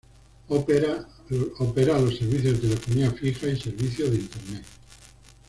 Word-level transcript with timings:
Opera 0.47 0.97
los 1.99 2.17
servicios 2.17 2.53
de 2.55 2.69
telefonía 2.69 3.11
fija 3.11 3.45
y 3.45 3.59
servicio 3.61 4.09
de 4.09 4.17
internet. 4.17 4.63